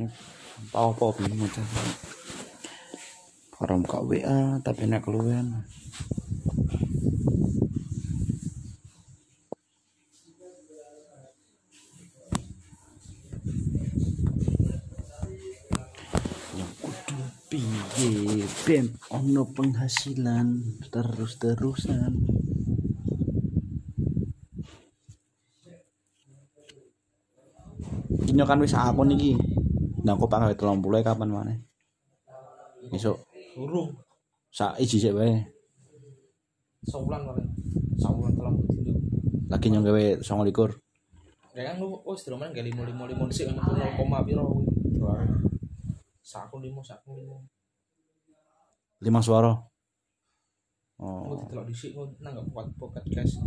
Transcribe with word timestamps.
ini 0.00 0.08
apa-apa 0.72 1.20
bingung 1.20 1.44
aja 1.44 1.60
orang 3.60 3.84
kak 3.84 4.08
WA 4.08 4.56
tapi 4.64 4.88
nak 4.88 5.04
keluar 5.04 5.44
yang 16.56 16.72
kudu 16.80 17.20
piye 17.52 18.48
ben 18.64 18.96
ono 19.12 19.44
penghasilan 19.52 20.80
terus-terusan. 20.88 22.12
Ini 28.30 28.46
kan 28.46 28.62
wis 28.62 28.72
akun 28.72 29.10
iki. 29.10 29.59
Nah, 30.00 30.16
aku 30.16 30.24
panggawe 30.24 30.54
30 30.56 31.04
kapan 31.04 31.28
maneh? 31.28 31.58
Besok 32.88 33.20
Urung. 33.60 33.92
sak 34.50 34.80
iji 34.80 34.96
sik 34.96 35.12
wae. 35.12 35.44
Saulan 36.88 37.22
paling. 37.28 37.48
Saulan 38.00 38.32
telam 38.32 38.56
dulu. 38.56 38.92
Lagi 39.52 39.66
nyong 39.68 39.84
gawe 39.84 40.04
29. 40.24 40.80
Ya 41.52 41.62
kan 41.66 41.76
lu 41.82 41.98
oh 42.00 42.14
sedih 42.16 42.38
mana 42.38 42.54
gak 42.54 42.64
limo 42.64 42.82
limo 42.86 43.04
limo 43.04 43.26
sih 43.28 43.44
itu 43.44 43.52
nol 43.52 43.92
koma 43.98 44.24
piro 44.24 44.48
kuwi. 44.48 45.26
Saku 46.24 46.56
limo 46.62 46.80
saku 46.80 47.20
limo. 47.20 47.44
5 49.04 49.26
suara. 49.26 49.52
Oh. 51.00 51.48
kok 51.48 51.64
nang 52.20 52.32
gak 52.36 52.46
kuat 52.52 52.68
pocket 52.76 53.04
cash 53.08 53.40